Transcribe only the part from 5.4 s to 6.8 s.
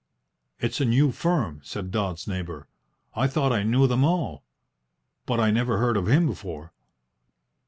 never heard of him before."